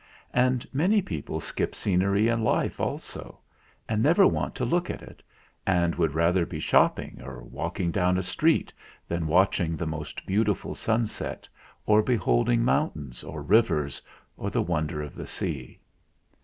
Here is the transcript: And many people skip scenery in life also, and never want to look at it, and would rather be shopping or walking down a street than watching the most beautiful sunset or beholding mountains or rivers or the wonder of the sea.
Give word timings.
And 0.33 0.67
many 0.73 0.99
people 0.99 1.39
skip 1.39 1.75
scenery 1.75 2.27
in 2.27 2.43
life 2.43 2.79
also, 2.79 3.37
and 3.87 4.01
never 4.01 4.25
want 4.25 4.55
to 4.55 4.65
look 4.65 4.89
at 4.89 5.03
it, 5.03 5.21
and 5.63 5.93
would 5.93 6.15
rather 6.15 6.43
be 6.43 6.59
shopping 6.59 7.21
or 7.23 7.43
walking 7.43 7.91
down 7.91 8.17
a 8.17 8.23
street 8.23 8.73
than 9.07 9.27
watching 9.27 9.77
the 9.77 9.85
most 9.85 10.25
beautiful 10.25 10.73
sunset 10.73 11.47
or 11.85 12.01
beholding 12.01 12.65
mountains 12.65 13.23
or 13.23 13.43
rivers 13.43 14.01
or 14.37 14.49
the 14.49 14.59
wonder 14.63 15.03
of 15.03 15.13
the 15.13 15.27
sea. 15.27 15.79